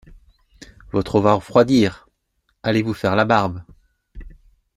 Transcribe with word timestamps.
Votre 0.93 1.13
eau 1.13 1.21
va 1.21 1.33
refroidir… 1.33 2.09
allez 2.63 2.81
vous 2.81 2.95
faire 2.95 3.15
la 3.15 3.23
barbe. 3.23 3.61